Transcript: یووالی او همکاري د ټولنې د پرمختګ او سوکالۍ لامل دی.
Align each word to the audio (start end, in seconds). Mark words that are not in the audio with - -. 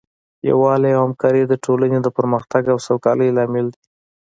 یووالی 0.49 0.91
او 0.97 1.01
همکاري 1.07 1.41
د 1.47 1.53
ټولنې 1.65 1.99
د 2.01 2.07
پرمختګ 2.17 2.63
او 2.73 2.77
سوکالۍ 2.87 3.29
لامل 3.37 3.67
دی. 3.73 3.81